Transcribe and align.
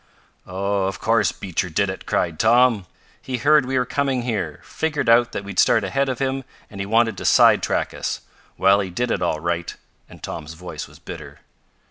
"Oh, 0.47 0.85
of 0.85 0.97
course 0.99 1.31
Beecher 1.31 1.69
did 1.69 1.87
it!" 1.87 2.07
cried 2.07 2.39
Tom. 2.39 2.87
"He 3.21 3.37
heard 3.37 3.67
we 3.67 3.77
were 3.77 3.85
coming 3.85 4.23
here, 4.23 4.59
figured 4.63 5.07
out 5.07 5.31
that 5.31 5.43
we'd 5.43 5.59
start 5.59 5.83
ahead 5.83 6.09
of 6.09 6.17
him, 6.17 6.43
and 6.71 6.79
he 6.81 6.87
wanted 6.87 7.17
to 7.19 7.25
side 7.25 7.61
track 7.61 7.93
us. 7.93 8.21
Well, 8.57 8.79
he 8.79 8.89
did 8.89 9.11
it 9.11 9.21
all 9.21 9.39
right," 9.39 9.75
and 10.09 10.23
Tom's 10.23 10.55
voice 10.55 10.87
was 10.87 10.97
bitter. 10.97 11.41